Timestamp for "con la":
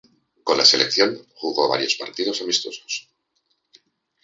0.43-0.65